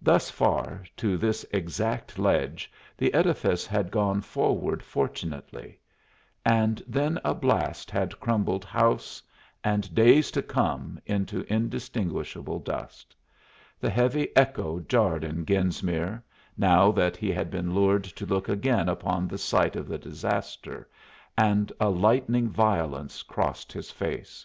Thus 0.00 0.28
far, 0.28 0.82
to 0.96 1.16
this 1.16 1.46
exact 1.52 2.18
ledge, 2.18 2.68
the 2.96 3.14
edifice 3.14 3.64
had 3.64 3.92
gone 3.92 4.20
forward 4.20 4.82
fortunately, 4.82 5.78
and 6.44 6.82
then 6.84 7.20
a 7.22 7.32
blast 7.32 7.88
had 7.88 8.18
crumbled 8.18 8.64
house 8.64 9.22
and 9.62 9.94
days 9.94 10.32
to 10.32 10.42
come 10.42 10.98
into 11.06 11.42
indistinguishable 11.46 12.58
dust. 12.58 13.14
The 13.78 13.88
heavy 13.90 14.36
echo 14.36 14.80
jarred 14.80 15.22
in 15.22 15.46
Genesmere, 15.46 16.24
now 16.58 16.90
that 16.90 17.16
he 17.16 17.30
had 17.30 17.48
been 17.48 17.72
lured 17.72 18.02
to 18.02 18.26
look 18.26 18.48
again 18.48 18.88
upon 18.88 19.28
the 19.28 19.38
site 19.38 19.76
of 19.76 19.86
the 19.86 19.96
disaster, 19.96 20.88
and 21.38 21.72
a 21.78 21.88
lightning 21.88 22.48
violence 22.48 23.22
crossed 23.22 23.70
his 23.70 23.92
face. 23.92 24.44